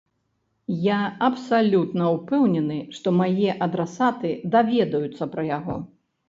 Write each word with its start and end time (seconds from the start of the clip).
Я 0.85 1.01
абсалютна 1.27 2.07
ўпэўнены, 2.15 2.79
што 2.95 3.13
мае 3.19 3.49
адрасаты 3.67 4.33
даведаюцца 4.57 5.29
пра 5.37 5.47
яго. 5.59 5.79